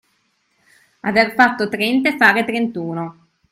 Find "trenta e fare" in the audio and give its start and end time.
1.69-2.43